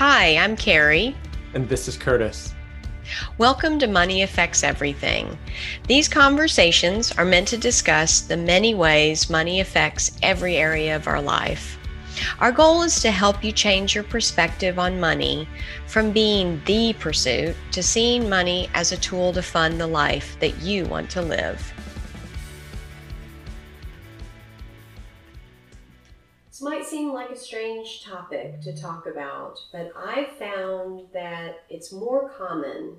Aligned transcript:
Hi, 0.00 0.38
I'm 0.38 0.56
Carrie. 0.56 1.14
And 1.52 1.68
this 1.68 1.86
is 1.86 1.98
Curtis. 1.98 2.54
Welcome 3.36 3.78
to 3.80 3.86
Money 3.86 4.22
Affects 4.22 4.64
Everything. 4.64 5.36
These 5.88 6.08
conversations 6.08 7.12
are 7.18 7.24
meant 7.26 7.48
to 7.48 7.58
discuss 7.58 8.22
the 8.22 8.38
many 8.38 8.74
ways 8.74 9.28
money 9.28 9.60
affects 9.60 10.16
every 10.22 10.56
area 10.56 10.96
of 10.96 11.06
our 11.06 11.20
life. 11.20 11.78
Our 12.38 12.50
goal 12.50 12.80
is 12.80 13.02
to 13.02 13.10
help 13.10 13.44
you 13.44 13.52
change 13.52 13.94
your 13.94 14.04
perspective 14.04 14.78
on 14.78 14.98
money 14.98 15.46
from 15.86 16.12
being 16.12 16.62
the 16.64 16.94
pursuit 16.94 17.54
to 17.72 17.82
seeing 17.82 18.26
money 18.26 18.70
as 18.72 18.92
a 18.92 18.96
tool 18.96 19.34
to 19.34 19.42
fund 19.42 19.78
the 19.78 19.86
life 19.86 20.34
that 20.40 20.62
you 20.62 20.86
want 20.86 21.10
to 21.10 21.20
live. 21.20 21.74
This 26.60 26.68
might 26.68 26.84
seem 26.84 27.14
like 27.14 27.30
a 27.30 27.38
strange 27.38 28.04
topic 28.04 28.60
to 28.60 28.76
talk 28.76 29.06
about, 29.06 29.58
but 29.72 29.90
I've 29.96 30.36
found 30.36 31.06
that 31.14 31.64
it's 31.70 31.90
more 31.90 32.28
common 32.28 32.98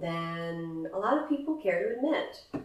than 0.00 0.88
a 0.94 0.98
lot 0.98 1.22
of 1.22 1.28
people 1.28 1.56
care 1.56 1.90
to 1.90 1.96
admit. 1.96 2.64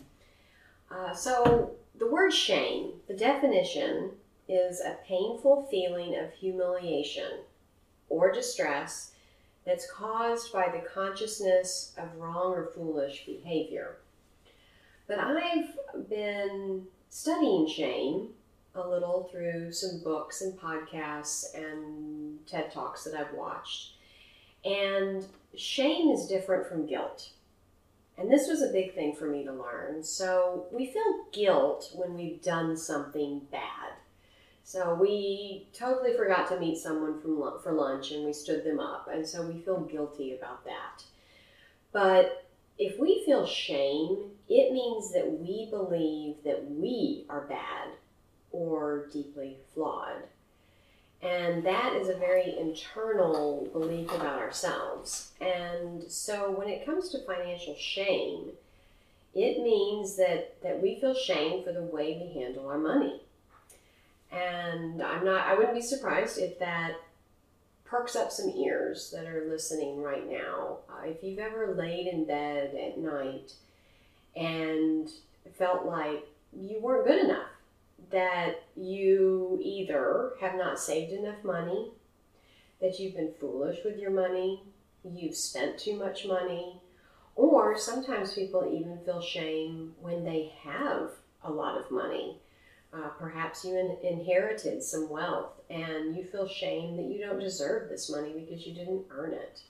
Uh, 0.89 1.13
so, 1.13 1.71
the 1.99 2.09
word 2.09 2.31
shame, 2.31 2.93
the 3.09 3.13
definition 3.13 4.11
is 4.47 4.79
a 4.79 4.95
painful 5.05 5.67
feeling 5.69 6.15
of 6.15 6.31
humiliation 6.31 7.41
or 8.07 8.31
distress 8.31 9.11
that's 9.65 9.91
caused 9.91 10.53
by 10.53 10.69
the 10.69 10.87
consciousness 10.87 11.93
of 11.97 12.15
wrong 12.15 12.53
or 12.53 12.71
foolish 12.73 13.25
behavior. 13.25 13.97
But 15.09 15.19
I've 15.19 16.07
been 16.07 16.87
studying 17.09 17.67
shame 17.67 18.29
a 18.77 18.87
little 18.87 19.29
through 19.31 19.71
some 19.71 20.01
books 20.03 20.41
and 20.41 20.59
podcasts 20.59 21.53
and 21.55 22.45
TED 22.47 22.71
Talks 22.71 23.03
that 23.03 23.13
I've 23.13 23.33
watched. 23.33 23.93
And 24.65 25.25
shame 25.55 26.09
is 26.11 26.27
different 26.27 26.67
from 26.67 26.85
guilt. 26.85 27.29
And 28.17 28.31
this 28.31 28.47
was 28.47 28.61
a 28.61 28.71
big 28.71 28.95
thing 28.95 29.13
for 29.15 29.27
me 29.27 29.43
to 29.43 29.53
learn. 29.53 30.03
So 30.03 30.65
we 30.71 30.87
feel 30.87 31.25
guilt 31.31 31.91
when 31.93 32.15
we've 32.15 32.41
done 32.41 32.75
something 32.75 33.41
bad. 33.51 33.93
So 34.63 34.95
we 34.95 35.67
totally 35.71 36.17
forgot 36.17 36.49
to 36.49 36.59
meet 36.59 36.77
someone 36.77 37.21
from 37.21 37.37
for 37.63 37.71
lunch 37.71 38.11
and 38.11 38.25
we 38.25 38.33
stood 38.33 38.63
them 38.63 38.79
up. 38.79 39.07
And 39.11 39.25
so 39.25 39.43
we 39.43 39.61
feel 39.61 39.81
guilty 39.81 40.35
about 40.35 40.65
that. 40.65 41.03
But 41.93 42.47
if 42.77 42.99
we 42.99 43.23
feel 43.25 43.45
shame, 43.45 44.31
it 44.49 44.73
means 44.73 45.13
that 45.13 45.39
we 45.39 45.67
believe 45.69 46.35
that 46.43 46.69
we 46.69 47.25
are 47.29 47.47
bad 47.47 47.89
or 48.51 49.07
deeply 49.11 49.57
flawed. 49.73 50.23
And 51.21 51.63
that 51.65 51.93
is 51.93 52.09
a 52.09 52.17
very 52.17 52.57
internal 52.57 53.67
belief 53.73 54.13
about 54.13 54.39
ourselves. 54.39 55.31
And 55.41 56.03
so 56.07 56.51
when 56.51 56.69
it 56.69 56.85
comes 56.85 57.09
to 57.09 57.25
financial 57.25 57.75
shame, 57.75 58.51
it 59.33 59.61
means 59.61 60.15
that, 60.17 60.61
that 60.61 60.81
we 60.81 60.99
feel 60.99 61.15
shame 61.15 61.63
for 61.63 61.71
the 61.71 61.81
way 61.81 62.21
we 62.21 62.39
handle 62.39 62.67
our 62.67 62.77
money. 62.77 63.21
And 64.31 65.01
I'm 65.01 65.23
not 65.23 65.47
I 65.47 65.55
wouldn't 65.55 65.75
be 65.75 65.81
surprised 65.81 66.37
if 66.37 66.59
that 66.59 66.95
perks 67.85 68.15
up 68.15 68.31
some 68.31 68.49
ears 68.49 69.11
that 69.11 69.25
are 69.25 69.47
listening 69.47 70.03
right 70.03 70.29
now. 70.29 70.79
Uh, 70.89 71.05
if 71.05 71.23
you've 71.23 71.39
ever 71.39 71.73
laid 71.75 72.07
in 72.07 72.25
bed 72.25 72.75
at 72.75 72.97
night 72.97 73.53
and 74.35 75.09
felt 75.57 75.85
like 75.85 76.27
you 76.53 76.79
weren't 76.81 77.07
good 77.07 77.23
enough 77.23 77.47
that 78.11 78.63
you 78.75 79.59
either 79.61 80.33
have 80.39 80.55
not 80.55 80.79
saved 80.79 81.11
enough 81.11 81.43
money, 81.43 81.91
that 82.79 82.99
you've 82.99 83.15
been 83.15 83.33
foolish 83.39 83.79
with 83.83 83.97
your 83.97 84.11
money, 84.11 84.63
you've 85.03 85.35
spent 85.35 85.77
too 85.77 85.97
much 85.97 86.25
money, 86.25 86.79
or 87.35 87.77
sometimes 87.77 88.33
people 88.33 88.69
even 88.71 88.99
feel 89.05 89.21
shame 89.21 89.93
when 89.99 90.23
they 90.23 90.53
have 90.63 91.11
a 91.43 91.51
lot 91.51 91.77
of 91.77 91.91
money. 91.91 92.37
Uh, 92.93 93.09
perhaps 93.19 93.65
you 93.65 93.77
in- 93.77 93.97
inherited 94.01 94.81
some 94.81 95.09
wealth 95.09 95.51
and 95.69 96.15
you 96.15 96.23
feel 96.23 96.47
shame 96.47 96.95
that 96.95 97.05
you 97.05 97.19
don't 97.19 97.39
deserve 97.39 97.89
this 97.89 98.09
money 98.09 98.33
because 98.33 98.65
you 98.65 98.73
didn't 98.73 99.03
earn 99.11 99.33
it. 99.33 99.61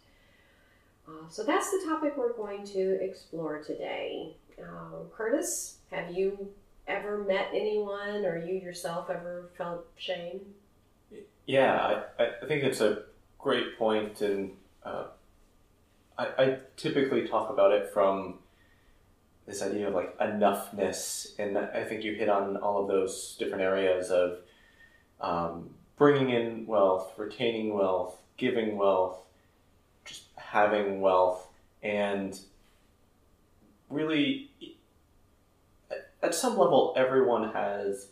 Uh, 1.08 1.28
so 1.30 1.44
that's 1.44 1.72
the 1.72 1.84
topic 1.86 2.14
we're 2.16 2.34
going 2.34 2.64
to 2.66 3.04
explore 3.04 3.62
today. 3.64 4.36
Uh, 4.62 5.04
Curtis, 5.16 5.78
have 5.92 6.12
you 6.16 6.50
ever 6.88 7.24
met 7.24 7.50
anyone 7.54 8.26
or 8.26 8.38
you 8.38 8.56
yourself 8.56 9.10
ever 9.10 9.50
felt 9.58 9.86
shame? 9.98 10.42
Yeah, 11.46 12.04
I, 12.20 12.24
I 12.44 12.46
think 12.48 12.64
it's 12.64 12.82
a 12.82 13.04
great 13.40 13.78
point, 13.78 14.22
and 14.22 14.52
uh, 14.84 15.06
I, 16.18 16.26
I 16.38 16.58
typically 16.76 17.28
talk 17.28 17.50
about 17.50 17.72
it 17.72 17.92
from 17.94 18.40
this 19.46 19.62
idea 19.62 19.88
of 19.88 19.94
like 19.94 20.18
enoughness, 20.20 21.40
and 21.40 21.58
I 21.58 21.84
think 21.86 22.04
you 22.04 22.14
hit 22.14 22.28
on 22.28 22.58
all 22.58 22.82
of 22.82 22.88
those 22.88 23.36
different 23.40 23.64
areas 23.64 24.10
of 24.12 24.40
um, 25.22 25.70
bringing 25.98 26.30
in 26.30 26.68
wealth, 26.68 27.14
retaining 27.18 27.74
wealth, 27.74 28.18
giving 28.36 28.78
wealth, 28.78 29.18
just 30.04 30.24
having 30.36 31.00
wealth, 31.00 31.48
and 31.82 32.38
really 33.90 34.52
at 36.22 36.34
some 36.34 36.58
level, 36.58 36.94
everyone 36.98 37.52
has 37.54 38.10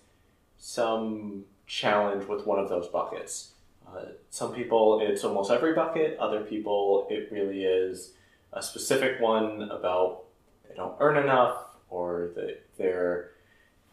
some 0.58 1.46
challenge 1.68 2.28
with 2.28 2.46
one 2.46 2.60
of 2.60 2.70
those 2.70 2.88
buckets. 2.88 3.52
Uh, 3.88 4.06
some 4.30 4.54
people, 4.54 5.00
it's 5.02 5.24
almost 5.24 5.52
every 5.52 5.74
bucket. 5.74 6.18
Other 6.20 6.42
people, 6.42 7.08
it 7.10 7.30
really 7.32 7.64
is 7.64 8.14
a 8.54 8.62
specific 8.62 9.20
one 9.20 9.70
about 9.72 10.24
they 10.68 10.76
don't 10.76 10.96
earn 11.00 11.18
enough 11.18 11.58
or 11.90 12.32
that 12.36 12.66
they're 12.78 13.32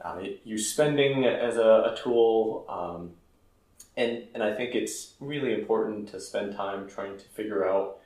uh, 0.00 0.20
use 0.44 0.68
spending 0.72 1.24
as 1.24 1.56
a, 1.56 1.92
a 1.92 1.98
tool. 2.02 2.64
Um, 2.68 3.12
and, 3.96 4.24
and 4.34 4.42
I 4.42 4.54
think 4.54 4.74
it's 4.74 5.14
really 5.20 5.54
important 5.54 6.08
to 6.08 6.20
spend 6.20 6.54
time 6.54 6.88
trying 6.88 7.18
to 7.18 7.24
figure 7.26 7.68
out 7.68 7.98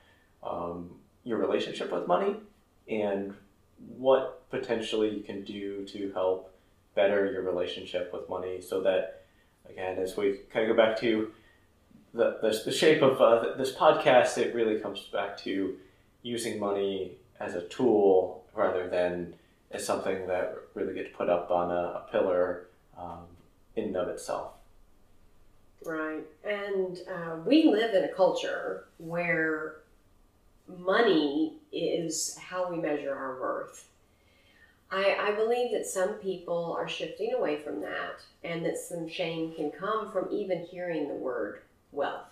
um, 0.43 0.91
your 1.25 1.39
relationship 1.39 1.93
with 1.93 2.06
money 2.06 2.37
and 2.89 3.34
what 3.79 4.49
potentially 4.51 5.15
you 5.15 5.23
can 5.23 5.45
do 5.45 5.85
to 5.87 6.13
help 6.13 6.53
better 6.95 7.31
your 7.31 7.43
relationship 7.43 8.13
with 8.13 8.29
money 8.29 8.61
so 8.61 8.81
that 8.81 9.25
again 9.69 9.99
as 9.99 10.17
we 10.17 10.41
kind 10.51 10.69
of 10.69 10.77
go 10.77 10.83
back 10.83 10.99
to 10.99 11.31
the, 12.15 12.39
the, 12.41 12.63
the 12.65 12.73
shape 12.73 13.03
of 13.03 13.21
uh, 13.21 13.55
this 13.57 13.73
podcast 13.73 14.39
it 14.39 14.55
really 14.55 14.81
comes 14.81 15.01
back 15.13 15.37
to 15.37 15.77
using 16.23 16.59
money 16.59 17.13
as 17.39 17.55
a 17.55 17.63
tool 17.69 18.45
rather 18.55 18.89
than 18.89 19.35
as 19.71 19.85
something 19.85 20.27
that 20.27 20.57
really 20.75 20.95
gets 20.95 21.15
put 21.17 21.29
up 21.29 21.51
on 21.51 21.71
a, 21.71 21.75
a 21.75 22.07
pillar 22.11 22.67
um, 22.99 23.25
in 23.77 23.85
and 23.85 23.97
of 23.97 24.09
itself. 24.09 24.53
Right. 25.85 26.25
And 26.45 26.99
uh, 27.09 27.37
we 27.45 27.65
live 27.65 27.95
in 27.95 28.05
a 28.05 28.09
culture 28.09 28.87
where 28.99 29.77
money 30.79 31.46
is 32.06 32.39
how 32.39 32.71
we 32.71 32.78
measure 32.78 33.15
our 33.15 33.41
worth. 33.41 33.89
I, 34.91 35.17
I 35.21 35.33
believe 35.33 35.72
that 35.72 35.87
some 35.87 36.15
people 36.15 36.77
are 36.78 36.89
shifting 36.89 37.34
away 37.34 37.59
from 37.59 37.81
that 37.81 38.21
and 38.44 38.65
that 38.65 38.78
some 38.78 39.09
shame 39.09 39.53
can 39.55 39.71
come 39.71 40.12
from 40.12 40.28
even 40.31 40.65
hearing 40.65 41.09
the 41.09 41.15
word 41.15 41.61
wealth. 41.93 42.28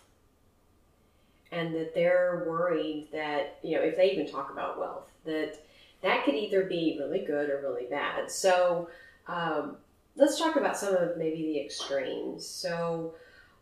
And 1.50 1.74
that 1.74 1.94
they're 1.94 2.44
worried 2.46 3.08
that, 3.12 3.58
you 3.62 3.76
know, 3.76 3.82
if 3.82 3.96
they 3.96 4.12
even 4.12 4.30
talk 4.30 4.50
about 4.50 4.78
wealth, 4.78 5.10
that 5.24 5.58
that 6.02 6.24
could 6.24 6.34
either 6.34 6.64
be 6.64 6.96
really 7.00 7.24
good 7.24 7.50
or 7.50 7.60
really 7.62 7.86
bad. 7.86 8.30
So 8.30 8.88
um, 9.26 9.76
let's 10.16 10.38
talk 10.38 10.56
about 10.56 10.76
some 10.76 10.94
of 10.94 11.16
maybe 11.16 11.42
the 11.42 11.60
extremes. 11.60 12.46
So 12.46 13.14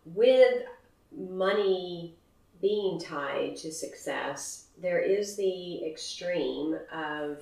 with 0.06 0.62
money 1.16 2.14
being 2.60 2.98
tied 2.98 3.56
to 3.56 3.72
success, 3.72 4.61
there 4.80 5.00
is 5.00 5.36
the 5.36 5.84
extreme 5.84 6.78
of 6.92 7.38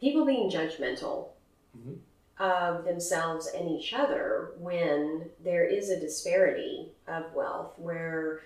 people 0.00 0.26
being 0.26 0.50
judgmental 0.50 1.28
mm-hmm. 1.76 1.94
of 2.42 2.84
themselves 2.84 3.48
and 3.48 3.70
each 3.70 3.92
other 3.92 4.52
when 4.58 5.30
there 5.44 5.64
is 5.64 5.90
a 5.90 6.00
disparity 6.00 6.88
of 7.06 7.32
wealth 7.34 7.74
where 7.78 8.40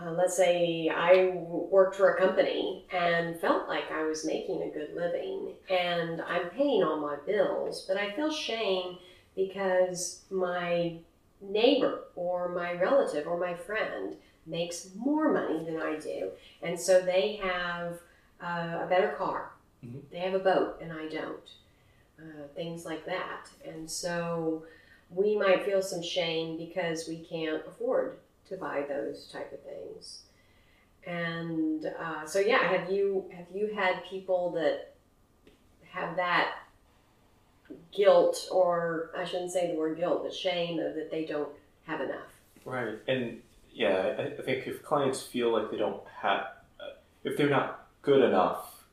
uh, 0.00 0.10
let's 0.10 0.36
say 0.36 0.88
I 0.88 1.32
worked 1.34 1.96
for 1.96 2.14
a 2.14 2.18
company 2.18 2.86
and 2.92 3.38
felt 3.40 3.68
like 3.68 3.90
I 3.92 4.04
was 4.04 4.24
making 4.24 4.62
a 4.62 4.70
good 4.70 4.94
living 4.94 5.52
and 5.68 6.22
I'm 6.22 6.48
paying 6.48 6.82
all 6.82 6.98
my 6.98 7.16
bills, 7.26 7.84
but 7.86 7.98
I 7.98 8.12
feel 8.12 8.32
shame 8.32 8.96
because 9.36 10.22
my 10.30 10.96
neighbor 11.42 12.04
or 12.14 12.48
my 12.48 12.72
relative 12.72 13.26
or 13.26 13.38
my 13.38 13.54
friend 13.54 14.16
makes 14.46 14.88
more 14.96 15.32
money 15.32 15.64
than 15.64 15.80
I 15.80 15.98
do, 15.98 16.30
and 16.62 16.78
so 16.78 17.00
they 17.00 17.40
have 17.42 17.98
uh, 18.42 18.84
a 18.84 18.86
better 18.88 19.14
car. 19.18 19.52
Mm-hmm. 19.84 19.98
They 20.10 20.18
have 20.18 20.34
a 20.34 20.38
boat, 20.38 20.78
and 20.80 20.92
I 20.92 21.08
don't. 21.08 21.50
Uh, 22.20 22.46
things 22.54 22.84
like 22.84 23.04
that, 23.04 23.48
and 23.66 23.90
so 23.90 24.62
we 25.10 25.36
might 25.36 25.64
feel 25.64 25.82
some 25.82 26.02
shame 26.02 26.56
because 26.56 27.08
we 27.08 27.18
can't 27.18 27.62
afford 27.66 28.18
to 28.48 28.56
buy 28.56 28.84
those 28.88 29.26
type 29.26 29.52
of 29.52 29.60
things. 29.62 30.22
And 31.04 31.86
uh, 31.98 32.24
so 32.26 32.38
yeah, 32.38 32.62
have 32.62 32.90
you 32.90 33.24
have 33.32 33.46
you 33.52 33.74
had 33.74 34.04
people 34.08 34.52
that 34.52 34.94
have 35.90 36.16
that 36.16 36.54
guilt, 37.92 38.48
or 38.50 39.10
I 39.16 39.24
shouldn't 39.24 39.50
say 39.50 39.72
the 39.72 39.78
word 39.78 39.98
guilt, 39.98 40.22
but 40.22 40.32
shame 40.32 40.78
of 40.78 40.94
that 40.94 41.10
they 41.10 41.24
don't 41.24 41.48
have 41.86 42.00
enough? 42.00 42.28
Right, 42.64 42.98
and 43.08 43.40
yeah, 43.72 44.14
I, 44.18 44.22
I 44.40 44.42
think 44.42 44.66
if 44.66 44.82
clients 44.82 45.22
feel 45.22 45.52
like 45.52 45.70
they 45.70 45.76
don't 45.76 46.02
have, 46.20 46.46
uh, 46.80 46.94
if 47.24 47.36
they're 47.36 47.50
not 47.50 47.88
good 48.02 48.22
enough, 48.22 48.84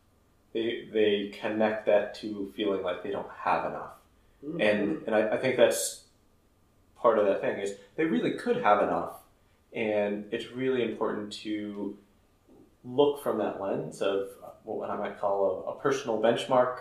they 0.54 0.88
they 0.92 1.34
connect 1.40 1.86
that 1.86 2.16
to 2.16 2.52
feeling 2.56 2.84
like 2.84 3.04
they 3.04 3.12
don't 3.12 3.30
have 3.44 3.66
enough, 3.66 3.92
Mm-hmm. 4.46 4.62
and 4.62 5.04
and 5.06 5.16
I, 5.16 5.36
I 5.36 5.38
think 5.38 5.58
that's 5.58 6.06
part 6.98 7.20
of 7.20 7.26
that 7.26 7.42
thing 7.42 7.60
is 7.60 7.76
they 7.98 8.06
really 8.06 8.32
could 8.32 8.58
have 8.64 8.82
enough, 8.82 9.18
and 9.74 10.26
it's 10.32 10.52
really 10.52 10.84
important 10.84 11.34
to 11.44 11.98
look 12.86 13.22
from 13.22 13.38
that 13.40 13.60
lens 13.62 14.02
of 14.02 14.30
what 14.64 14.90
I 14.90 14.96
might 14.96 15.20
call 15.20 15.66
a, 15.68 15.72
a 15.72 15.80
personal 15.82 16.22
benchmark, 16.22 16.78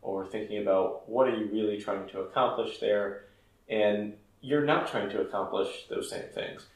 or 0.00 0.26
thinking 0.26 0.62
about 0.62 1.06
what 1.08 1.28
are 1.28 1.36
you 1.36 1.50
really 1.52 1.78
trying 1.78 2.08
to 2.08 2.20
accomplish 2.20 2.78
there, 2.78 3.26
and 3.68 4.14
you're 4.40 4.64
not 4.64 4.88
trying 4.90 5.10
to 5.10 5.20
accomplish 5.20 5.86
those 5.90 6.08
same 6.08 6.28
things. 6.34 6.66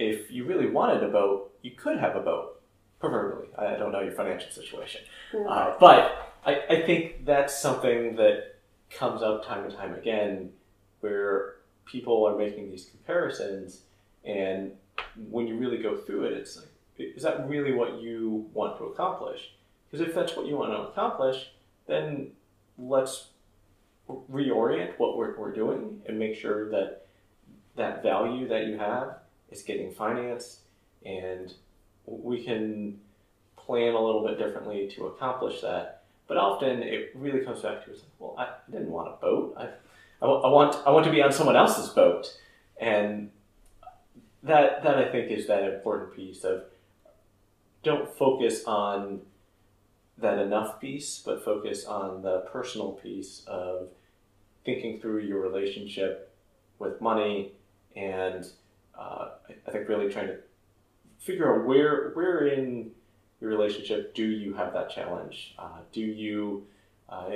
If 0.00 0.30
you 0.30 0.44
really 0.44 0.66
wanted 0.66 1.04
a 1.04 1.08
boat, 1.08 1.52
you 1.60 1.72
could 1.72 1.98
have 1.98 2.16
a 2.16 2.20
boat, 2.20 2.62
proverbially. 3.00 3.48
I 3.58 3.76
don't 3.76 3.92
know 3.92 4.00
your 4.00 4.12
financial 4.12 4.50
situation. 4.50 5.02
Uh, 5.46 5.74
but 5.78 6.32
I, 6.46 6.62
I 6.70 6.82
think 6.86 7.26
that's 7.26 7.56
something 7.60 8.16
that 8.16 8.56
comes 8.88 9.22
up 9.22 9.44
time 9.46 9.64
and 9.64 9.74
time 9.74 9.94
again 9.94 10.52
where 11.00 11.56
people 11.84 12.26
are 12.26 12.34
making 12.36 12.70
these 12.70 12.86
comparisons, 12.86 13.82
and 14.24 14.72
when 15.28 15.46
you 15.46 15.56
really 15.56 15.78
go 15.78 15.98
through 15.98 16.24
it, 16.24 16.32
it's 16.32 16.56
like, 16.56 16.66
is 16.96 17.22
that 17.22 17.46
really 17.46 17.74
what 17.74 18.00
you 18.00 18.48
want 18.54 18.78
to 18.78 18.84
accomplish? 18.84 19.52
Because 19.90 20.06
if 20.06 20.14
that's 20.14 20.34
what 20.34 20.46
you 20.46 20.56
want 20.56 20.72
to 20.72 20.78
accomplish, 20.78 21.50
then 21.86 22.32
let's 22.78 23.28
reorient 24.08 24.92
what 24.96 25.18
we're, 25.18 25.38
we're 25.38 25.52
doing 25.52 26.00
and 26.06 26.18
make 26.18 26.34
sure 26.34 26.70
that 26.70 27.06
that 27.76 28.02
value 28.02 28.48
that 28.48 28.66
you 28.66 28.78
have 28.78 29.16
is 29.50 29.62
getting 29.62 29.92
financed 29.92 30.60
and 31.04 31.54
we 32.06 32.42
can 32.42 32.98
plan 33.56 33.94
a 33.94 34.00
little 34.00 34.26
bit 34.26 34.38
differently 34.38 34.88
to 34.96 35.06
accomplish 35.06 35.60
that. 35.60 36.02
But 36.26 36.36
often 36.36 36.82
it 36.82 37.10
really 37.14 37.44
comes 37.44 37.62
back 37.62 37.84
to, 37.84 37.92
well, 38.18 38.34
I 38.38 38.48
didn't 38.70 38.90
want 38.90 39.08
a 39.08 39.20
boat. 39.20 39.54
I, 39.56 39.64
I, 40.24 40.26
I 40.26 40.48
want, 40.48 40.76
I 40.86 40.90
want 40.90 41.04
to 41.06 41.10
be 41.10 41.22
on 41.22 41.32
someone 41.32 41.56
else's 41.56 41.88
boat. 41.88 42.36
And 42.80 43.30
that, 44.42 44.82
that 44.84 44.96
I 44.96 45.10
think 45.10 45.30
is 45.30 45.46
that 45.48 45.64
important 45.64 46.14
piece 46.14 46.44
of 46.44 46.64
don't 47.82 48.16
focus 48.16 48.64
on 48.64 49.20
that 50.18 50.38
enough 50.38 50.80
piece, 50.80 51.22
but 51.24 51.44
focus 51.44 51.84
on 51.84 52.22
the 52.22 52.40
personal 52.52 52.92
piece 52.92 53.42
of 53.46 53.88
thinking 54.64 55.00
through 55.00 55.20
your 55.20 55.40
relationship 55.40 56.34
with 56.78 57.00
money 57.00 57.52
and 57.96 58.46
uh, 58.98 59.30
I, 59.66 59.70
think 59.70 59.88
really 59.88 60.12
trying 60.12 60.28
to 60.28 60.38
figure 61.18 61.54
out 61.54 61.66
where 61.66 62.10
where 62.14 62.46
in 62.46 62.90
your 63.40 63.50
relationship 63.50 64.14
do 64.14 64.24
you 64.24 64.54
have 64.54 64.72
that 64.74 64.90
challenge? 64.90 65.54
Uh, 65.58 65.78
do 65.92 66.00
you? 66.00 66.66
Uh, 67.08 67.30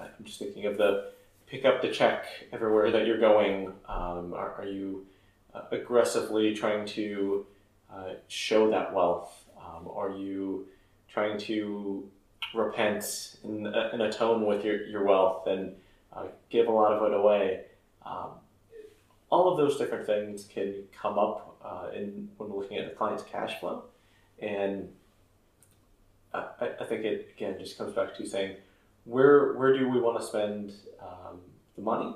I'm 0.00 0.24
just 0.24 0.38
thinking 0.38 0.66
of 0.66 0.76
the 0.76 1.12
pick 1.46 1.64
up 1.64 1.80
the 1.82 1.90
check 1.90 2.26
everywhere 2.52 2.90
that 2.90 3.06
you're 3.06 3.18
going. 3.18 3.68
Um, 3.88 4.34
are, 4.34 4.54
are 4.58 4.66
you 4.66 5.06
uh, 5.54 5.62
aggressively 5.70 6.54
trying 6.54 6.86
to 6.86 7.46
uh, 7.92 8.14
show 8.28 8.70
that 8.70 8.92
wealth? 8.92 9.32
Um, 9.58 9.88
are 9.88 10.10
you 10.10 10.66
trying 11.08 11.38
to 11.38 12.08
repent 12.54 13.36
and, 13.44 13.66
and 13.66 14.02
atone 14.02 14.46
with 14.46 14.64
your, 14.64 14.86
your 14.86 15.04
wealth 15.04 15.46
and 15.46 15.74
uh, 16.12 16.24
give 16.50 16.66
a 16.66 16.70
lot 16.70 16.92
of 16.92 17.10
it 17.10 17.16
away? 17.16 17.62
Um, 18.04 18.30
all 19.30 19.50
of 19.50 19.58
those 19.58 19.76
different 19.76 20.06
things 20.06 20.44
can 20.44 20.84
come 20.92 21.18
up 21.18 21.56
uh, 21.64 21.88
in 21.94 22.28
when 22.36 22.48
we're 22.50 22.60
looking 22.60 22.78
at 22.78 22.88
the 22.88 22.96
client's 22.96 23.22
cash 23.22 23.58
flow, 23.60 23.84
and 24.40 24.88
I, 26.32 26.70
I 26.80 26.84
think 26.84 27.04
it 27.04 27.34
again 27.36 27.56
just 27.58 27.76
comes 27.78 27.94
back 27.94 28.16
to 28.16 28.26
saying 28.26 28.56
where 29.04 29.54
where 29.54 29.76
do 29.76 29.88
we 29.88 30.00
want 30.00 30.20
to 30.20 30.26
spend 30.26 30.72
um, 31.00 31.40
the 31.76 31.82
money, 31.82 32.14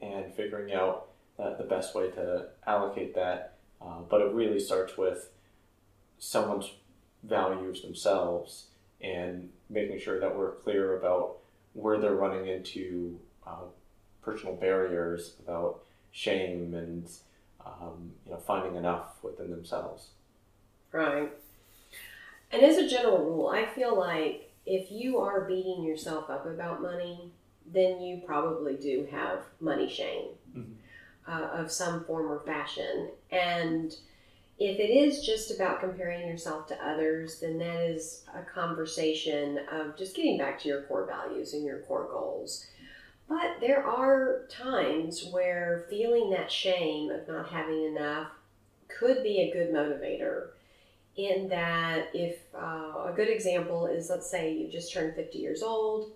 and 0.00 0.34
figuring 0.34 0.72
out 0.72 1.08
uh, 1.38 1.56
the 1.56 1.64
best 1.64 1.94
way 1.94 2.10
to 2.10 2.46
allocate 2.66 3.14
that. 3.14 3.54
Uh, 3.80 4.00
but 4.08 4.20
it 4.20 4.32
really 4.32 4.58
starts 4.58 4.96
with 4.96 5.30
someone's 6.18 6.72
values 7.22 7.82
themselves 7.82 8.66
and 9.00 9.50
making 9.70 9.98
sure 9.98 10.18
that 10.18 10.36
we're 10.36 10.52
clear 10.56 10.98
about 10.98 11.36
where 11.74 11.98
they're 12.00 12.14
running 12.14 12.48
into 12.48 13.18
uh, 13.46 13.62
personal 14.22 14.54
barriers 14.54 15.34
about 15.44 15.84
shame 16.12 16.74
and 16.74 17.08
um, 17.64 18.12
you 18.24 18.32
know 18.32 18.38
finding 18.38 18.76
enough 18.76 19.22
within 19.22 19.50
themselves. 19.50 20.08
Right. 20.92 21.30
And 22.50 22.62
as 22.62 22.78
a 22.78 22.88
general 22.88 23.18
rule, 23.24 23.48
I 23.48 23.66
feel 23.66 23.96
like 23.98 24.50
if 24.64 24.90
you 24.90 25.18
are 25.18 25.42
beating 25.42 25.82
yourself 25.84 26.30
up 26.30 26.46
about 26.46 26.80
money, 26.80 27.30
then 27.66 28.00
you 28.00 28.22
probably 28.24 28.74
do 28.76 29.06
have 29.10 29.40
money 29.60 29.88
shame 29.88 30.28
Mhm. 30.56 30.74
uh, 31.26 31.48
of 31.60 31.70
some 31.70 32.04
form 32.04 32.30
or 32.32 32.40
fashion. 32.40 33.10
And 33.30 33.94
if 34.58 34.78
it 34.80 34.90
is 34.90 35.24
just 35.24 35.50
about 35.54 35.80
comparing 35.80 36.26
yourself 36.26 36.66
to 36.68 36.86
others, 36.86 37.40
then 37.40 37.58
that 37.58 37.80
is 37.90 38.24
a 38.34 38.42
conversation 38.42 39.58
of 39.70 39.96
just 39.96 40.16
getting 40.16 40.38
back 40.38 40.58
to 40.60 40.68
your 40.68 40.82
core 40.82 41.04
values 41.04 41.52
and 41.52 41.64
your 41.64 41.80
core 41.80 42.08
goals. 42.10 42.66
There 43.60 43.84
are 43.84 44.42
times 44.48 45.28
where 45.30 45.86
feeling 45.90 46.30
that 46.30 46.50
shame 46.50 47.10
of 47.10 47.26
not 47.28 47.48
having 47.48 47.84
enough 47.84 48.28
could 48.88 49.22
be 49.22 49.38
a 49.40 49.52
good 49.52 49.72
motivator. 49.72 50.48
In 51.16 51.48
that, 51.48 52.10
if 52.14 52.38
uh, 52.54 53.08
a 53.08 53.12
good 53.14 53.28
example 53.28 53.86
is 53.86 54.08
let's 54.08 54.30
say 54.30 54.52
you 54.52 54.68
just 54.68 54.92
turned 54.92 55.14
50 55.16 55.38
years 55.38 55.62
old 55.62 56.12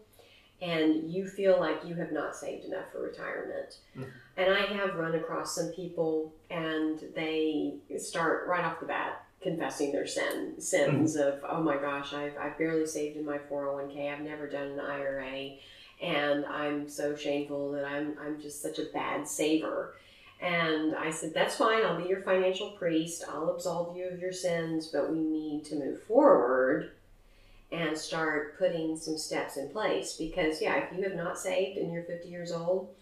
and 0.61 1.11
you 1.13 1.27
feel 1.27 1.59
like 1.59 1.85
you 1.85 1.95
have 1.97 2.13
not 2.13 2.37
saved 2.37 2.65
enough 2.65 2.85
for 2.93 3.03
retirement. 3.03 3.79
Mhm. 3.97 4.07
And 4.37 4.53
I 4.55 4.61
have 4.61 4.95
run 4.95 5.17
across 5.17 5.57
some 5.57 5.73
people 5.73 6.33
and 6.51 7.01
they 7.17 7.75
start 7.99 8.47
right 8.47 8.65
off 8.65 8.79
the 8.79 8.87
bat 8.87 9.25
confessing 9.41 9.91
their 9.91 10.07
sin, 10.07 10.61
sins 10.61 11.17
of, 11.17 11.41
oh 11.49 11.61
my 11.61 11.77
gosh, 11.77 12.13
I've, 12.15 12.37
I've 12.39 12.57
barely 12.57 12.87
saved 12.87 13.17
in 13.17 13.25
my 13.25 13.39
401k, 13.39 14.13
I've 14.13 14.21
never 14.21 14.47
done 14.47 14.69
an 14.69 14.81
IRA, 14.81 15.57
and 16.03 16.45
I'm 16.47 16.89
so 16.89 17.15
shameful 17.15 17.73
that 17.73 17.85
I'm, 17.85 18.17
I'm 18.21 18.41
just 18.41 18.61
such 18.61 18.79
a 18.79 18.87
bad 18.93 19.27
saver. 19.27 19.95
And 20.41 20.97
I 20.97 21.11
said, 21.11 21.33
That's 21.33 21.57
fine, 21.57 21.85
I'll 21.85 22.03
be 22.03 22.09
your 22.09 22.23
financial 22.23 22.71
priest, 22.71 23.25
I'll 23.29 23.51
absolve 23.51 23.97
you 23.97 24.07
of 24.09 24.19
your 24.21 24.33
sins, 24.33 24.89
but 24.89 25.11
we 25.11 25.21
need 25.21 25.65
to 25.67 25.77
move 25.77 26.03
forward 26.03 26.91
and 27.71 27.97
start 27.97 28.59
putting 28.59 28.99
some 28.99 29.17
steps 29.17 29.57
in 29.57 29.69
place. 29.69 30.15
Because, 30.15 30.61
yeah, 30.61 30.77
if 30.77 30.97
you 30.97 31.03
have 31.05 31.15
not 31.15 31.39
saved 31.39 31.79
and 31.79 31.93
you're 31.93 32.03
50 32.03 32.29
years 32.29 32.53
old, 32.53 32.95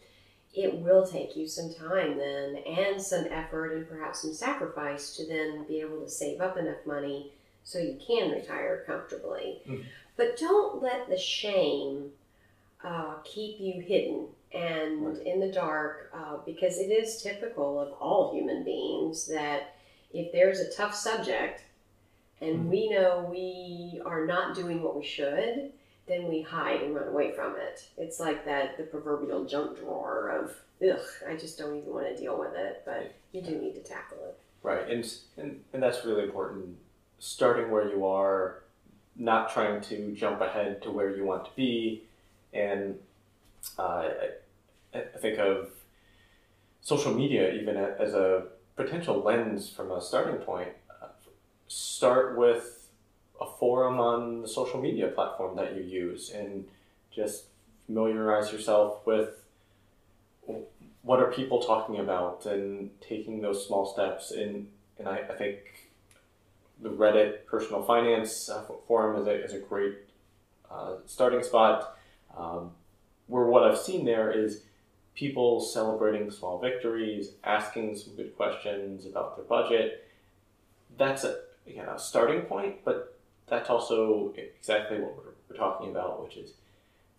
it 0.55 0.79
will 0.79 1.07
take 1.07 1.35
you 1.37 1.47
some 1.47 1.73
time 1.73 2.19
then 2.19 2.57
and 2.67 3.01
some 3.01 3.25
effort 3.31 3.73
and 3.73 3.89
perhaps 3.89 4.23
some 4.23 4.35
sacrifice 4.35 5.17
to 5.17 5.27
then 5.27 5.65
be 5.67 5.81
able 5.81 6.01
to 6.01 6.11
save 6.11 6.41
up 6.41 6.57
enough 6.57 6.85
money 6.85 7.33
so 7.65 7.79
you 7.79 7.99
can 8.05 8.31
retire 8.31 8.83
comfortably. 8.87 9.63
Mhm. 9.67 9.85
But 10.17 10.37
don't 10.37 10.83
let 10.83 11.09
the 11.09 11.17
shame 11.19 12.13
uh, 12.85 13.15
keep 13.25 13.61
you 13.61 13.81
hidden 13.81 14.27
and 14.53 15.07
Right. 15.07 15.27
in 15.27 15.41
the 15.41 15.53
dark 15.53 16.11
uh, 16.15 16.39
because 16.45 16.79
it 16.79 16.91
is 16.91 17.23
typical 17.23 17.79
of 17.79 17.93
all 18.01 18.33
human 18.35 18.65
beings 18.65 19.27
that 19.27 19.75
if 20.13 20.33
there's 20.33 20.61
a 20.61 20.73
tough 20.73 20.95
subject 20.95 21.63
and 22.41 22.61
Mhm. 22.67 22.69
we 22.71 22.89
know 22.89 23.27
we 23.31 24.01
are 24.05 24.27
not 24.27 24.55
doing 24.57 24.83
what 24.83 24.97
we 24.97 25.05
should, 25.05 25.73
then 26.07 26.27
we 26.29 26.41
hide 26.41 26.83
and 26.83 26.95
run 26.95 27.07
away 27.09 27.31
from 27.33 27.55
it. 27.57 27.87
It's 27.97 28.19
like 28.19 28.45
that 28.47 28.77
the 28.77 28.83
proverbial 28.85 29.45
junk 29.45 29.79
drawer 29.79 30.31
of 30.31 30.57
ugh, 30.83 31.07
I 31.29 31.37
just 31.37 31.59
don't 31.59 31.77
even 31.77 31.93
want 31.93 32.09
to 32.09 32.17
deal 32.17 32.39
with 32.39 32.55
it, 32.55 32.83
but 32.87 33.13
you 33.33 33.43
do 33.43 33.57
need 33.57 33.75
to 33.75 33.83
tackle 33.83 34.19
it. 34.25 34.39
Right, 34.63 34.89
and, 34.89 35.07
and 35.37 35.63
and 35.73 35.83
that's 35.83 36.05
really 36.05 36.25
important. 36.25 36.77
Starting 37.19 37.71
where 37.71 37.89
you 37.91 38.05
are, 38.07 38.63
not 39.15 39.53
trying 39.53 39.81
to 39.83 40.13
jump 40.13 40.41
ahead 40.41 40.81
to 40.83 40.91
where 40.91 41.15
you 41.15 41.25
want 41.25 41.45
to 41.45 41.51
be, 41.55 42.05
and 42.53 42.97
uh, 43.79 44.09
I, 44.95 45.01
think 45.21 45.39
of 45.39 45.69
social 46.81 47.15
media 47.15 47.53
even 47.53 47.77
as 47.77 48.15
a 48.15 48.45
potential 48.77 49.23
lens 49.23 49.71
from 49.71 49.91
a 49.91 50.01
starting 50.01 50.37
point. 50.37 50.71
Start 51.69 52.37
with 52.37 52.89
a 53.41 53.47
forum 53.47 54.01
on 54.01 54.43
the 54.43 54.49
social 54.49 54.81
media 54.81 55.09
platform 55.09 55.57
that 55.57 55.77
you 55.77 55.83
use, 55.83 56.31
and 56.31 56.65
just 57.13 57.45
familiarize 57.87 58.53
yourself 58.53 59.07
with 59.07 59.45
what 61.03 61.21
are 61.21 61.31
people 61.31 61.63
talking 61.63 61.99
about 61.99 62.45
and 62.47 62.91
taking 63.01 63.41
those 63.41 63.67
small 63.67 63.87
steps 63.87 64.31
and 64.33 64.69
and 64.99 65.09
I, 65.09 65.19
I 65.31 65.35
think 65.35 65.59
the 66.83 66.91
Reddit 66.91 67.47
personal 67.47 67.83
finance 67.83 68.51
uh, 68.51 68.63
forum 68.87 69.21
is 69.21 69.27
a, 69.27 69.45
is 69.45 69.53
a 69.55 69.59
great 69.59 69.97
uh, 70.71 70.97
starting 71.07 71.43
spot. 71.43 71.97
Um, 72.37 72.73
where 73.27 73.45
what 73.45 73.63
I've 73.63 73.79
seen 73.79 74.05
there 74.05 74.31
is 74.31 74.63
people 75.15 75.61
celebrating 75.61 76.31
small 76.31 76.59
victories, 76.59 77.33
asking 77.45 77.97
some 77.97 78.17
good 78.17 78.37
questions 78.37 79.07
about 79.07 79.37
their 79.37 79.45
budget. 79.45 80.09
That's 80.97 81.25
a, 81.25 81.41
again, 81.67 81.89
a 81.89 81.99
starting 81.99 82.43
point, 82.43 82.85
but 82.85 83.19
that's 83.47 83.69
also 83.69 84.35
exactly 84.37 84.99
what 84.99 85.17
we're, 85.17 85.33
we're 85.49 85.57
talking 85.57 85.91
about, 85.91 86.23
which 86.23 86.37
is 86.37 86.53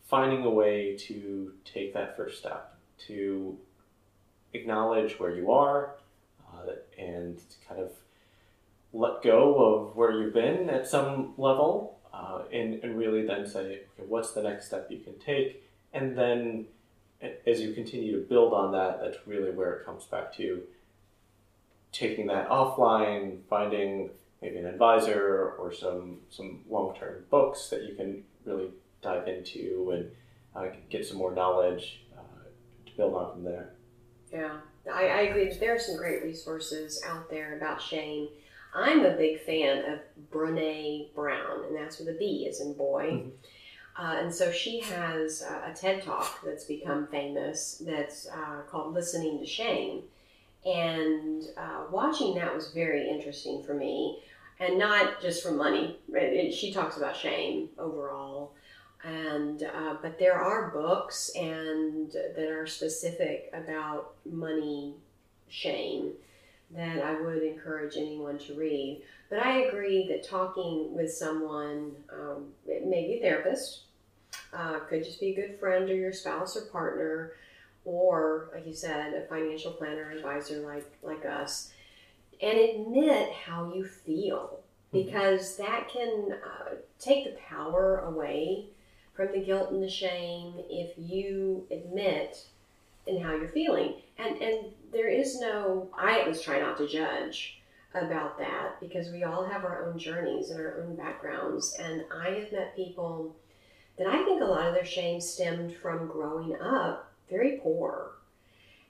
finding 0.07 0.43
a 0.43 0.49
way 0.49 0.97
to 0.97 1.53
take 1.63 1.93
that 1.93 2.17
first 2.17 2.39
step, 2.39 2.75
to 3.07 3.57
acknowledge 4.53 5.19
where 5.19 5.35
you 5.35 5.51
are, 5.51 5.95
uh, 6.53 6.71
and 6.97 7.37
to 7.37 7.67
kind 7.67 7.79
of 7.79 7.91
let 8.93 9.21
go 9.23 9.63
of 9.63 9.95
where 9.95 10.11
you've 10.11 10.33
been 10.33 10.69
at 10.69 10.87
some 10.87 11.33
level, 11.37 11.97
uh, 12.13 12.43
and, 12.51 12.75
and 12.83 12.97
really 12.97 13.25
then 13.25 13.47
say, 13.47 13.59
okay, 13.59 14.07
what's 14.07 14.31
the 14.31 14.43
next 14.43 14.67
step 14.67 14.87
you 14.89 14.99
can 14.99 15.17
take? 15.19 15.63
And 15.93 16.17
then 16.17 16.65
as 17.45 17.61
you 17.61 17.73
continue 17.73 18.19
to 18.19 18.27
build 18.27 18.53
on 18.53 18.71
that, 18.71 18.99
that's 19.01 19.17
really 19.25 19.51
where 19.51 19.73
it 19.73 19.85
comes 19.85 20.05
back 20.05 20.33
to 20.37 20.61
taking 21.91 22.27
that 22.27 22.49
offline, 22.49 23.39
finding 23.49 24.09
maybe 24.41 24.57
an 24.57 24.65
advisor 24.65 25.55
or 25.59 25.71
some 25.71 26.17
some 26.29 26.61
long 26.69 26.95
term 26.95 27.23
books 27.29 27.69
that 27.69 27.83
you 27.83 27.95
can 27.95 28.23
really 28.45 28.69
dive 29.01 29.27
into 29.27 29.91
and 29.93 30.11
uh, 30.55 30.73
get 30.89 31.05
some 31.05 31.17
more 31.17 31.33
knowledge 31.33 32.03
uh, 32.17 32.43
to 32.85 32.97
build 32.97 33.13
on 33.13 33.33
from 33.33 33.43
there. 33.43 33.73
Yeah, 34.31 34.57
I, 34.91 35.07
I 35.07 35.21
agree. 35.21 35.53
There 35.53 35.75
are 35.75 35.79
some 35.79 35.97
great 35.97 36.23
resources 36.23 37.01
out 37.05 37.29
there 37.29 37.57
about 37.57 37.81
shame. 37.81 38.29
I'm 38.73 39.05
a 39.05 39.11
big 39.11 39.41
fan 39.41 39.83
of 39.91 39.99
Brene 40.31 41.13
Brown, 41.13 41.65
and 41.67 41.75
that's 41.75 41.99
with 41.99 42.09
a 42.09 42.13
B 42.13 42.47
as 42.49 42.61
in 42.61 42.73
boy. 42.73 43.11
Mm-hmm. 43.11 43.29
Uh, 44.01 44.15
and 44.15 44.33
so 44.33 44.51
she 44.51 44.79
has 44.79 45.41
a 45.41 45.73
TED 45.75 46.01
talk 46.03 46.41
that's 46.45 46.63
become 46.63 47.07
famous 47.07 47.83
that's 47.85 48.27
uh, 48.29 48.61
called 48.69 48.93
Listening 48.93 49.39
to 49.39 49.45
Shame. 49.45 50.03
And 50.65 51.43
uh, 51.57 51.85
watching 51.91 52.35
that 52.35 52.55
was 52.55 52.71
very 52.71 53.09
interesting 53.09 53.63
for 53.63 53.73
me. 53.73 54.19
And 54.59 54.77
not 54.77 55.21
just 55.21 55.43
for 55.43 55.51
money. 55.51 55.99
It, 56.13 56.47
it, 56.47 56.53
she 56.53 56.71
talks 56.71 56.95
about 56.97 57.15
shame 57.15 57.69
overall. 57.77 58.53
And 59.03 59.63
uh, 59.63 59.95
but 60.01 60.19
there 60.19 60.35
are 60.35 60.69
books 60.69 61.31
and 61.35 62.11
that 62.11 62.49
are 62.49 62.67
specific 62.67 63.49
about 63.53 64.13
money 64.23 64.93
shame 65.49 66.11
that 66.75 67.03
I 67.03 67.19
would 67.21 67.43
encourage 67.43 67.97
anyone 67.97 68.37
to 68.39 68.53
read. 68.53 69.03
But 69.29 69.39
I 69.39 69.63
agree 69.63 70.07
that 70.09 70.27
talking 70.27 70.93
with 70.93 71.11
someone, 71.11 71.91
um, 72.11 72.47
maybe 72.65 73.15
a 73.15 73.21
therapist, 73.21 73.83
uh, 74.53 74.79
could 74.79 75.03
just 75.03 75.19
be 75.19 75.31
a 75.31 75.35
good 75.35 75.59
friend 75.59 75.89
or 75.89 75.95
your 75.95 76.13
spouse 76.13 76.57
or 76.57 76.61
partner, 76.65 77.33
or 77.85 78.49
like 78.53 78.67
you 78.67 78.73
said, 78.73 79.13
a 79.13 79.25
financial 79.27 79.71
planner 79.71 80.11
advisor 80.11 80.59
like 80.59 80.89
like 81.01 81.25
us, 81.25 81.71
and 82.41 82.57
admit 82.57 83.31
how 83.31 83.73
you 83.73 83.85
feel 83.85 84.59
mm-hmm. 84.93 85.07
because 85.07 85.57
that 85.57 85.89
can 85.89 86.33
uh, 86.33 86.75
take 86.99 87.25
the 87.25 87.39
power 87.39 87.99
away 87.99 88.65
from 89.13 89.31
the 89.31 89.39
guilt 89.39 89.71
and 89.71 89.83
the 89.83 89.89
shame 89.89 90.53
if 90.69 90.91
you 90.97 91.65
admit 91.71 92.45
in 93.07 93.21
how 93.21 93.35
you're 93.35 93.47
feeling. 93.47 93.95
And 94.17 94.37
and 94.41 94.65
there 94.91 95.09
is 95.09 95.39
no 95.39 95.89
I 95.97 96.19
at 96.19 96.27
least 96.27 96.43
try 96.43 96.59
not 96.59 96.77
to 96.77 96.87
judge 96.87 97.61
about 97.93 98.37
that 98.37 98.79
because 98.79 99.09
we 99.09 99.23
all 99.23 99.45
have 99.45 99.65
our 99.65 99.85
own 99.85 99.97
journeys 99.97 100.49
and 100.49 100.59
our 100.59 100.81
own 100.81 100.95
backgrounds. 100.95 101.75
And 101.79 102.05
I 102.13 102.29
have 102.31 102.51
met 102.51 102.75
people 102.75 103.35
that 103.97 104.07
I 104.07 104.23
think 104.23 104.41
a 104.41 104.45
lot 104.45 104.67
of 104.67 104.73
their 104.73 104.85
shame 104.85 105.19
stemmed 105.19 105.75
from 105.75 106.07
growing 106.07 106.55
up 106.61 107.11
very 107.29 107.59
poor. 107.61 108.11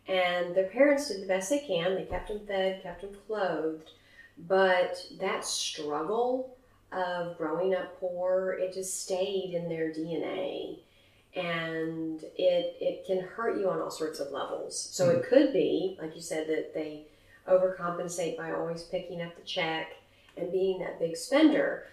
And 0.08 0.55
their 0.55 0.67
parents 0.67 1.08
did 1.08 1.22
the 1.22 1.27
best 1.27 1.50
they 1.50 1.60
can. 1.60 1.96
They 1.96 2.05
kept 2.05 2.27
them 2.27 2.41
fed, 2.48 2.81
kept 2.81 3.01
them 3.01 3.15
clothed. 3.27 3.91
But 4.48 5.05
that 5.20 5.46
struggle 5.46 6.58
of 6.91 7.38
growing 7.38 7.75
up 7.75 8.00
poor, 8.00 8.58
it 8.60 8.74
just 8.74 9.03
stayed 9.03 9.53
in 9.53 9.70
their 9.70 9.91
DNA. 9.91 10.79
And 11.36 12.22
it, 12.38 12.76
it 12.82 13.06
can 13.06 13.22
hurt 13.22 13.58
you 13.58 13.70
on 13.70 13.80
all 13.80 13.92
sorts 13.92 14.20
of 14.20 14.32
levels. 14.32 14.90
So 14.92 15.08
mm-hmm. 15.08 15.20
it 15.20 15.30
could 15.30 15.54
be, 15.54 15.98
like 16.02 16.16
you 16.16 16.22
said, 16.22 16.48
that 16.48 16.74
they 16.74 17.06
overcompensate 17.48 18.38
by 18.38 18.52
always 18.52 18.84
picking 18.84 19.22
up 19.22 19.36
the 19.36 19.44
check 19.44 19.94
and 20.38 20.52
being 20.52 20.80
that 20.80 21.00
big 21.00 21.16
spender 21.16 21.86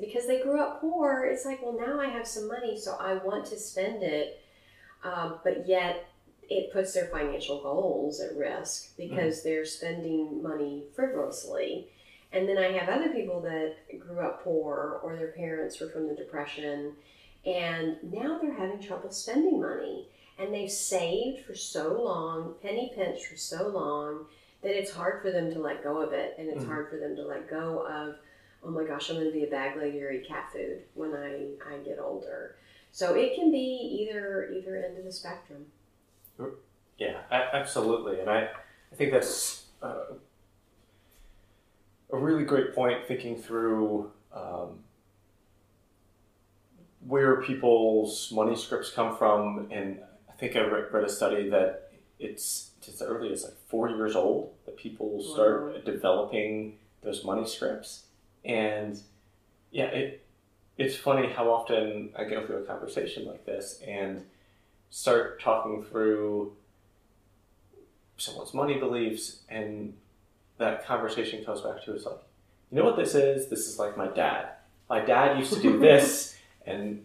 because 0.00 0.26
they 0.26 0.40
grew 0.40 0.60
up 0.60 0.80
poor, 0.80 1.24
it's 1.24 1.44
like, 1.44 1.60
well, 1.62 1.78
now 1.78 2.00
I 2.00 2.06
have 2.06 2.26
some 2.26 2.48
money, 2.48 2.78
so 2.78 2.96
I 2.98 3.14
want 3.14 3.44
to 3.46 3.58
spend 3.58 4.02
it. 4.02 4.40
Um, 5.04 5.38
but 5.44 5.68
yet, 5.68 6.08
it 6.48 6.72
puts 6.72 6.94
their 6.94 7.06
financial 7.06 7.62
goals 7.62 8.20
at 8.20 8.36
risk 8.36 8.96
because 8.96 9.40
mm 9.40 9.44
they're 9.44 9.64
spending 9.66 10.42
money 10.42 10.84
frivolously. 10.94 11.88
And 12.32 12.48
then 12.48 12.58
I 12.58 12.72
have 12.72 12.88
other 12.88 13.10
people 13.10 13.40
that 13.42 13.76
grew 13.98 14.20
up 14.20 14.42
poor 14.42 15.00
or 15.02 15.16
their 15.16 15.32
parents 15.32 15.80
were 15.80 15.88
from 15.88 16.08
the 16.08 16.14
Depression 16.14 16.94
and 17.46 17.96
now 18.02 18.38
they're 18.40 18.54
having 18.54 18.80
trouble 18.80 19.10
spending 19.10 19.60
money. 19.60 20.08
And 20.38 20.54
they've 20.54 20.70
saved 20.70 21.44
for 21.44 21.54
so 21.54 22.00
long, 22.00 22.54
penny 22.62 22.92
pinch 22.94 23.26
for 23.26 23.36
so 23.36 23.68
long, 23.68 24.26
that 24.62 24.78
it's 24.78 24.92
hard 24.92 25.20
for 25.20 25.32
them 25.32 25.52
to 25.52 25.58
let 25.58 25.82
go 25.82 26.00
of 26.00 26.12
it. 26.12 26.36
And 26.38 26.48
it's 26.48 26.62
mm 26.62 26.68
hard 26.68 26.88
for 26.90 26.96
them 26.96 27.16
to 27.16 27.22
let 27.22 27.50
go 27.50 27.84
of 27.86 28.16
oh 28.64 28.70
my 28.70 28.84
gosh, 28.84 29.10
I'm 29.10 29.16
going 29.16 29.26
to 29.26 29.32
be 29.32 29.44
a 29.44 29.50
bag 29.50 29.76
lady 29.76 30.02
or 30.02 30.10
eat 30.10 30.26
cat 30.26 30.50
food 30.52 30.82
when 30.94 31.14
I, 31.14 31.50
I 31.72 31.78
get 31.84 31.98
older. 32.00 32.56
So 32.92 33.14
it 33.14 33.34
can 33.34 33.50
be 33.50 33.58
either 34.02 34.50
either 34.52 34.76
end 34.76 34.98
of 34.98 35.04
the 35.04 35.12
spectrum. 35.12 35.66
Yeah, 36.98 37.20
absolutely, 37.30 38.20
and 38.20 38.28
I, 38.28 38.48
I 38.92 38.96
think 38.96 39.12
that's 39.12 39.66
uh, 39.82 40.14
a 42.12 42.16
really 42.16 42.44
great 42.44 42.74
point. 42.74 43.06
Thinking 43.06 43.36
through 43.36 44.10
um, 44.32 44.80
where 47.08 47.42
people's 47.42 48.30
money 48.30 48.54
scripts 48.54 48.90
come 48.90 49.16
from, 49.16 49.68
and 49.70 49.98
I 50.28 50.32
think 50.32 50.54
I 50.54 50.60
read 50.60 51.04
a 51.04 51.08
study 51.08 51.48
that 51.48 51.90
it's 52.18 52.70
as 52.86 53.02
early 53.02 53.32
as 53.32 53.44
like 53.44 53.54
four 53.68 53.90
years 53.90 54.16
old 54.16 54.52
that 54.64 54.76
people 54.76 55.22
start 55.22 55.62
wow. 55.64 55.80
developing 55.84 56.78
those 57.02 57.22
money 57.24 57.46
scripts 57.46 58.04
and 58.44 59.00
yeah, 59.70 59.86
it 59.86 60.24
it's 60.76 60.96
funny 60.96 61.28
how 61.28 61.50
often 61.50 62.10
I 62.16 62.24
go 62.24 62.46
through 62.46 62.58
a 62.58 62.62
conversation 62.62 63.26
like 63.26 63.44
this 63.44 63.82
and 63.86 64.24
start 64.90 65.40
talking 65.40 65.84
through 65.84 66.52
someone's 68.16 68.54
money 68.54 68.78
beliefs 68.78 69.40
and 69.48 69.94
that 70.58 70.86
conversation 70.86 71.44
comes 71.44 71.60
back 71.60 71.84
to 71.84 71.94
it's 71.94 72.04
like, 72.04 72.18
you 72.70 72.78
know 72.78 72.84
what 72.84 72.96
this 72.96 73.14
is? 73.14 73.48
This 73.48 73.66
is 73.66 73.78
like 73.78 73.96
my 73.96 74.06
dad. 74.06 74.50
My 74.88 75.00
dad 75.00 75.38
used 75.38 75.52
to 75.52 75.60
do 75.60 75.78
this 75.78 76.36
and 76.68 77.04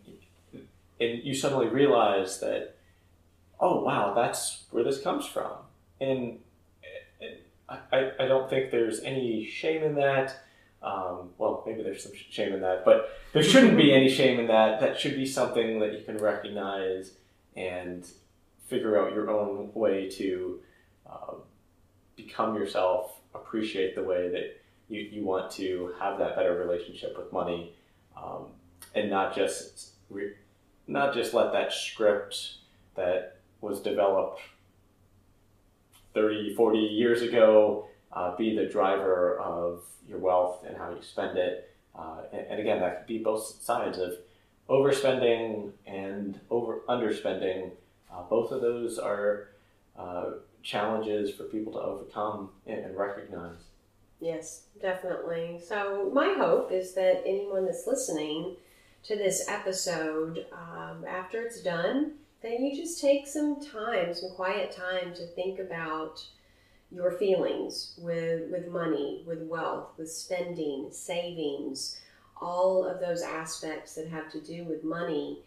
and 1.00 1.24
you 1.24 1.34
suddenly 1.34 1.68
realize 1.68 2.40
that 2.40 2.76
oh 3.60 3.82
wow, 3.82 4.14
that's 4.14 4.64
where 4.72 4.84
this 4.84 5.02
comes 5.02 5.26
from. 5.26 5.52
And, 6.00 6.40
I, 7.70 8.12
I 8.20 8.26
don't 8.28 8.50
think 8.50 8.72
there's 8.72 9.00
any 9.00 9.46
shame 9.46 9.84
in 9.84 9.96
that. 9.96 10.36
Um, 10.82 11.30
well, 11.38 11.64
maybe 11.66 11.82
there's 11.82 12.04
some 12.04 12.12
shame 12.14 12.54
in 12.54 12.62
that, 12.62 12.84
but 12.84 13.10
there 13.32 13.42
shouldn't 13.42 13.78
be 13.78 13.94
any 13.94 14.10
shame 14.10 14.40
in 14.40 14.48
that. 14.48 14.82
That 14.82 15.00
should 15.00 15.16
be 15.16 15.26
something 15.26 15.80
that 15.80 15.94
you 15.94 16.04
can 16.04 16.18
recognize 16.18 17.14
and 17.56 18.06
figure 18.68 19.02
out 19.02 19.14
your 19.14 19.32
own 19.32 19.72
way 19.74 20.10
to 20.10 20.60
uh, 21.10 21.34
become 22.16 22.56
yourself, 22.56 23.20
appreciate 23.34 23.96
the 23.96 24.04
way 24.04 24.30
that 24.30 24.62
you, 24.90 25.02
you 25.02 25.24
want 25.24 25.50
to 25.52 25.94
have 26.00 26.20
that 26.20 26.36
better 26.36 26.56
relationship 26.56 27.18
with 27.18 27.32
money, 27.32 27.74
um, 28.18 28.48
and 28.96 29.10
not 29.10 29.36
just 29.36 29.92
re- 30.10 30.34
not 30.88 31.14
just 31.14 31.34
let 31.34 31.52
that 31.54 31.72
script 31.72 32.58
that 32.96 33.38
was 33.62 33.80
developed 33.80 34.42
30, 36.14 36.54
40 36.56 36.78
years 36.78 37.22
ago 37.22 37.88
uh, 38.12 38.36
be 38.36 38.56
the 38.56 38.66
driver 38.66 39.40
of 39.40 39.84
your 40.08 40.20
wealth 40.20 40.64
and 40.68 40.78
how 40.78 40.90
you 40.90 41.02
spend 41.02 41.38
it. 41.38 41.74
Uh, 41.96 42.24
and, 42.32 42.46
and, 42.50 42.60
again, 42.60 42.80
that 42.80 43.00
could 43.00 43.08
be 43.08 43.18
both 43.20 43.44
sides 43.62 43.98
of 43.98 44.14
overspending 44.70 45.72
and 45.86 46.40
over 46.50 46.82
underspending. 46.90 47.72
Uh, 48.12 48.24
both 48.24 48.52
of 48.52 48.62
those 48.62 49.00
are 49.00 49.50
uh, 49.98 50.32
challenges 50.62 51.34
for 51.36 51.44
people 51.46 51.74
to 51.74 51.80
overcome 51.80 52.50
and, 52.68 52.80
and 52.80 52.98
recognize. 52.98 53.58
Yes, 54.20 54.64
definitely. 54.82 55.60
So 55.66 56.10
my 56.14 56.34
hope 56.34 56.72
is 56.72 56.94
that 56.94 57.24
anyone 57.26 57.66
that's 57.66 57.86
listening 57.86 58.56
to 59.04 59.16
this 59.16 59.48
episode, 59.50 60.46
um, 60.54 61.06
after 61.08 61.42
it's 61.42 61.62
done, 61.62 62.14
then 62.42 62.64
you 62.64 62.76
just 62.76 63.02
take 63.02 63.28
some 63.28 63.60
time, 63.62 64.14
some 64.14 64.32
quiet 64.32 64.72
time 64.72 65.14
to 65.14 65.28
think 65.28 65.60
about 65.60 66.26
your 66.92 67.12
feelings 67.12 67.96
with 67.98 68.52
with 68.52 68.68
money, 68.68 69.24
with 69.26 69.42
wealth, 69.44 69.90
with 69.98 70.12
spending, 70.12 70.90
savings, 70.92 72.00
all 72.40 72.86
of 72.86 73.00
those 73.00 73.22
aspects 73.22 73.96
that 73.96 74.08
have 74.08 74.32
to 74.32 74.40
do 74.42 74.64
with 74.66 74.84
money, 74.84 75.40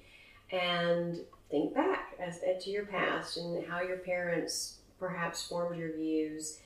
and 0.51 1.21
think 1.51 1.75
back 1.75 2.15
as, 2.19 2.41
to 2.63 2.71
your 2.71 2.87
past 2.87 3.37
and 3.37 3.65
how 3.67 3.81
your 3.81 3.99
parents 3.99 4.79
perhaps 4.99 5.47
formed 5.47 5.79
your 5.79 5.93
views, 5.93 6.59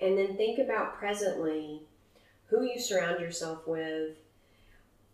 and 0.00 0.16
then 0.16 0.36
think 0.36 0.58
about 0.58 0.98
presently 0.98 1.82
who 2.46 2.62
you 2.62 2.80
surround 2.80 3.20
yourself 3.20 3.66
with. 3.66 4.16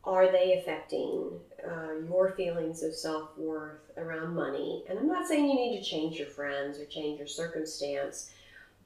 Are 0.06 0.30
they 0.30 0.58
affecting 0.58 1.30
uh, 1.66 1.94
your 2.06 2.32
feelings 2.32 2.82
of 2.82 2.94
self 2.94 3.36
worth 3.38 3.80
around 3.96 4.34
money? 4.34 4.84
And 4.88 4.98
I'm 4.98 5.08
not 5.08 5.26
saying 5.26 5.48
you 5.48 5.54
need 5.54 5.78
to 5.78 5.84
change 5.84 6.18
your 6.18 6.28
friends 6.28 6.78
or 6.78 6.84
change 6.84 7.18
your 7.18 7.26
circumstance, 7.26 8.30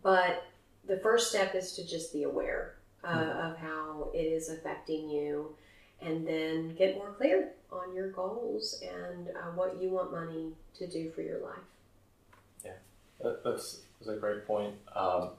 but 0.03 0.45
the 0.87 0.99
first 0.99 1.29
step 1.29 1.55
is 1.55 1.73
to 1.73 1.87
just 1.87 2.13
be 2.13 2.23
aware 2.23 2.77
uh, 3.05 3.17
mm-hmm. 3.17 3.47
of 3.47 3.57
how 3.59 4.11
it 4.15 4.19
is 4.19 4.49
affecting 4.49 5.09
you 5.11 5.55
and 6.01 6.27
then 6.27 6.75
get 6.77 6.97
more 6.97 7.13
clear 7.13 7.51
on 7.71 7.95
your 7.95 8.11
goals 8.11 8.83
and 8.83 9.29
uh, 9.29 9.51
what 9.55 9.81
you 9.81 9.91
want 9.91 10.13
money 10.13 10.53
to 10.77 10.87
do 10.87 11.11
for 11.11 11.23
your 11.23 11.41
life. 11.41 11.59
Yeah, 12.65 12.73
that, 13.23 13.43
that's, 13.45 13.81
that's 13.99 14.11
a 14.11 14.21
great 14.21 14.47
point. 14.47 14.75
Um, 14.95 15.31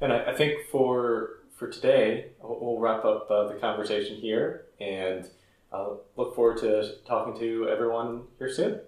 and 0.00 0.12
I, 0.12 0.32
I, 0.32 0.34
think 0.34 0.66
for 0.70 1.37
for 1.58 1.68
today, 1.68 2.26
we'll 2.40 2.78
wrap 2.78 3.04
up 3.04 3.28
uh, 3.30 3.48
the 3.48 3.54
conversation 3.54 4.16
here 4.16 4.66
and 4.80 5.28
uh, 5.72 5.88
look 6.16 6.34
forward 6.34 6.58
to 6.58 6.94
talking 7.04 7.38
to 7.40 7.68
everyone 7.68 8.22
here 8.38 8.50
soon. 8.50 8.80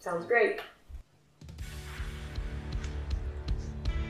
Sounds 0.00 0.26
great. 0.26 0.60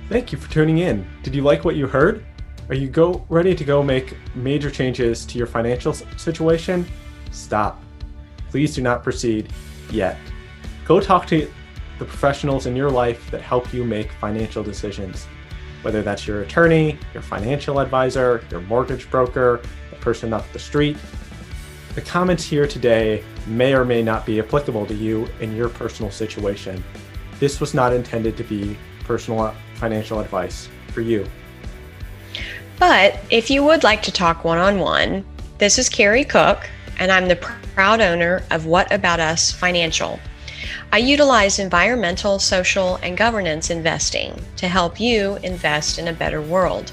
Thank 0.09 0.33
you 0.33 0.39
for 0.39 0.51
tuning 0.51 0.79
in. 0.79 1.07
Did 1.23 1.35
you 1.35 1.43
like 1.43 1.67
what 1.67 1.77
you 1.77 1.87
heard? 1.87 2.25
Are 2.71 2.75
you 2.75 2.89
go 2.89 3.27
ready 3.29 3.55
to 3.55 3.65
go 3.65 3.83
make 3.83 4.17
major 4.35 4.71
changes 4.71 5.27
to 5.27 5.37
your 5.37 5.47
financial 5.47 5.93
situation? 5.93 6.87
Stop. 7.31 7.83
Please 8.49 8.75
do 8.75 8.81
not 8.81 9.03
proceed 9.03 9.53
yet. 9.91 10.17
Go 10.87 11.01
talk 11.01 11.27
to 11.27 11.51
the 11.99 12.05
professionals 12.07 12.65
in 12.65 12.75
your 12.75 12.91
life 12.91 13.31
that 13.31 13.43
help 13.43 13.75
you 13.75 13.85
make 13.85 14.11
financial 14.13 14.63
decisions. 14.63 15.27
Whether 15.83 16.03
that's 16.03 16.27
your 16.27 16.43
attorney, 16.43 16.99
your 17.15 17.23
financial 17.23 17.81
advisor, 17.81 18.45
your 18.51 18.61
mortgage 18.63 19.11
broker, 19.11 19.61
the 19.91 19.97
person 19.97 20.33
up 20.33 20.51
the 20.53 20.59
street. 20.59 20.97
The 21.95 22.01
comments 22.03 22.45
here 22.45 22.67
today 22.67 23.25
may 23.47 23.75
or 23.75 23.85
may 23.85 24.03
not 24.03 24.27
be 24.27 24.39
applicable 24.41 24.87
to 24.87 24.95
you 24.95 25.29
in 25.41 25.57
your 25.57 25.69
personal 25.69 26.11
situation. 26.11 26.83
This 27.41 27.61
was 27.61 27.75
not 27.75 27.93
intended 27.93 28.37
to 28.37 28.45
be 28.45 28.77
personal 29.05 29.55
financial 29.75 30.21
advice 30.21 30.69
for 30.89 31.01
you. 31.01 31.27
But 32.79 33.19
if 33.31 33.51
you 33.51 33.65
would 33.65 33.83
like 33.83 34.03
to 34.03 34.13
talk 34.13 34.45
one 34.45 34.59
on 34.59 34.79
one, 34.79 35.25
this 35.59 35.79
is 35.79 35.89
Carrie 35.89 36.25
Cook, 36.25 36.69
and 37.01 37.11
I'm 37.11 37.27
the 37.27 37.37
proud 37.37 38.01
owner 38.01 38.43
of 38.51 38.67
What 38.67 38.93
About 38.93 39.19
Us 39.19 39.51
Financial. 39.51 40.21
I 40.91 40.97
utilize 40.99 41.59
environmental, 41.59 42.39
social, 42.39 42.97
and 43.03 43.17
governance 43.17 43.69
investing 43.69 44.43
to 44.57 44.69
help 44.69 44.99
you 44.99 45.37
invest 45.43 45.99
in 45.99 46.09
a 46.09 46.15
better 46.15 46.41
world. 46.41 46.93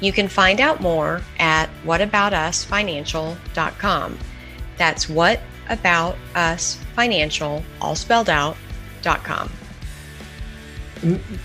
You 0.00 0.12
can 0.12 0.26
find 0.26 0.58
out 0.58 0.80
more 0.80 1.20
at 1.38 1.68
whataboutusfinancial.com. 1.84 4.18
That's 4.78 5.04
whataboutusfinancial, 5.06 7.62
all 7.82 7.94
spelled 7.94 8.30
out, 8.30 8.56
dot 9.02 9.22
.com. 9.22 9.52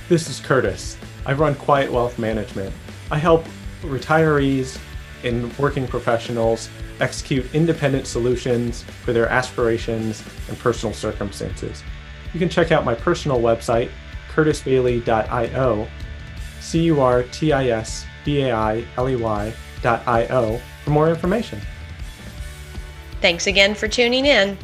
This 0.08 0.30
is 0.30 0.40
Curtis. 0.40 0.96
I 1.26 1.34
run 1.34 1.56
Quiet 1.56 1.92
Wealth 1.92 2.18
Management. 2.18 2.74
I 3.12 3.18
help 3.18 3.44
retirees 3.82 4.80
and 5.26 5.52
working 5.58 5.88
professionals 5.88 6.70
execute 7.00 7.54
independent 7.54 8.08
solutions 8.08 8.84
for 8.84 9.14
their 9.14 9.28
aspirations 9.28 10.24
and 10.48 10.58
personal 10.60 10.94
circumstances. 10.94 11.84
You 12.34 12.40
can 12.40 12.50
check 12.50 12.72
out 12.72 12.84
my 12.84 12.96
personal 12.96 13.40
website, 13.40 13.90
curtisbailey.io, 14.30 15.88
C 16.60 16.84
U 16.84 17.02
R 17.02 17.24
T 17.24 17.54
I 17.54 17.68
S 17.68 18.06
B 18.24 18.42
A 18.42 18.54
I 18.54 18.86
L 18.98 19.10
E 19.10 19.16
Y.io, 19.16 20.62
for 20.84 20.90
more 20.90 21.10
information. 21.10 21.62
Thanks 23.22 23.48
again 23.48 23.74
for 23.76 23.88
tuning 23.88 24.26
in. 24.26 24.58